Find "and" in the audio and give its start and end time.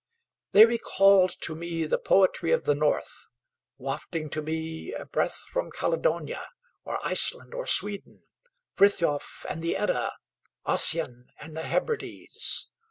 9.47-9.61, 11.39-11.55